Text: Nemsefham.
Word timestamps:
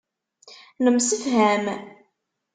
Nemsefham. 0.83 1.65